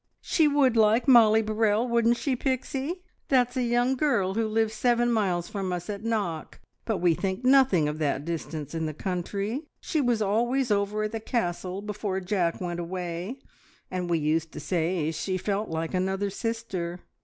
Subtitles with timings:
[0.23, 3.03] "She would like Mollie Burrell, wouldn't she, Pixie?
[3.27, 7.45] That's a young girl who lives seven miles from us at Knock, but we think
[7.45, 9.67] nothing of that distance in the country.
[9.79, 13.37] She was always over at the Castle before Jack went away,
[13.91, 17.01] and we used to say she felt like another sister.